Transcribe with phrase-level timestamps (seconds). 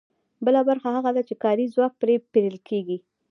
[0.45, 2.97] بله برخه هغه ده چې کاري ځواک پرې پېرل کېږي